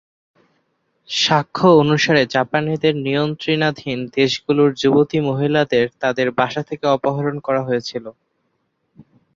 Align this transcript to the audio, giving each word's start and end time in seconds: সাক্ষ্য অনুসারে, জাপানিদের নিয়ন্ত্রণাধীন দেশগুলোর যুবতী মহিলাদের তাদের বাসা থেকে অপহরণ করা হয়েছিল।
সাক্ষ্য 1.09 1.67
অনুসারে, 1.81 2.21
জাপানিদের 2.35 2.93
নিয়ন্ত্রণাধীন 3.05 3.99
দেশগুলোর 4.17 4.69
যুবতী 4.81 5.17
মহিলাদের 5.29 5.85
তাদের 6.01 6.27
বাসা 6.39 6.61
থেকে 6.69 6.85
অপহরণ 6.87 7.35
করা 7.39 7.61
হয়েছিল। 7.67 8.05